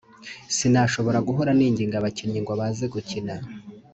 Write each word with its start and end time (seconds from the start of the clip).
sinashobora 0.55 1.19
guhora 1.27 1.51
ninginga 1.57 1.95
abakinnyi 1.97 2.39
ngo 2.41 2.53
baze 2.59 2.85
gukina 2.93 3.35